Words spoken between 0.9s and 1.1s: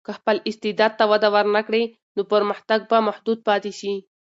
ته